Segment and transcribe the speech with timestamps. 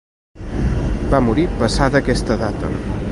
[1.11, 2.73] Va morir passada aquesta data.